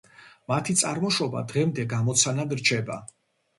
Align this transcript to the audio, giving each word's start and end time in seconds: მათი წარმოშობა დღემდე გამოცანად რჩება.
მათი 0.51 0.75
წარმოშობა 0.81 1.45
დღემდე 1.53 1.87
გამოცანად 1.93 2.59
რჩება. 2.65 3.01